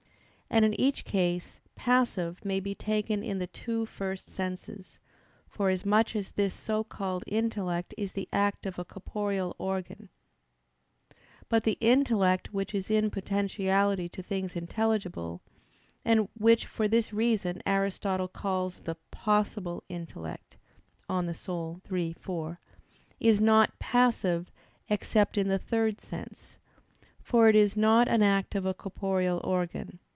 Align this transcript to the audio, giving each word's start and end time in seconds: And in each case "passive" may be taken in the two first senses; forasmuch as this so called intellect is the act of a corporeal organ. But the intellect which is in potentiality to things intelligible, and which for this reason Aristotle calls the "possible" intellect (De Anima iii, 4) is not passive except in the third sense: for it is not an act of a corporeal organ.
And 0.53 0.65
in 0.65 0.73
each 0.73 1.05
case 1.05 1.61
"passive" 1.75 2.43
may 2.43 2.59
be 2.59 2.75
taken 2.75 3.23
in 3.23 3.39
the 3.39 3.47
two 3.47 3.85
first 3.85 4.29
senses; 4.29 4.99
forasmuch 5.47 6.13
as 6.13 6.31
this 6.31 6.53
so 6.53 6.83
called 6.83 7.23
intellect 7.25 7.93
is 7.97 8.11
the 8.11 8.27
act 8.33 8.65
of 8.65 8.77
a 8.77 8.83
corporeal 8.83 9.55
organ. 9.57 10.09
But 11.47 11.63
the 11.63 11.77
intellect 11.79 12.51
which 12.51 12.75
is 12.75 12.91
in 12.91 13.09
potentiality 13.11 14.09
to 14.09 14.21
things 14.21 14.57
intelligible, 14.57 15.41
and 16.03 16.27
which 16.33 16.65
for 16.65 16.85
this 16.89 17.13
reason 17.13 17.61
Aristotle 17.65 18.27
calls 18.27 18.81
the 18.81 18.97
"possible" 19.09 19.85
intellect 19.87 20.57
(De 21.07 21.13
Anima 21.13 21.77
iii, 21.95 22.11
4) 22.19 22.59
is 23.21 23.39
not 23.39 23.79
passive 23.79 24.51
except 24.89 25.37
in 25.37 25.47
the 25.47 25.57
third 25.57 26.01
sense: 26.01 26.57
for 27.21 27.47
it 27.47 27.55
is 27.55 27.77
not 27.77 28.09
an 28.09 28.21
act 28.21 28.53
of 28.53 28.65
a 28.65 28.73
corporeal 28.73 29.39
organ. 29.45 29.99